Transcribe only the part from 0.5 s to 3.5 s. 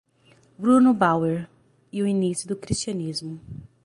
Bruno Bauer e o Início do Cristianismo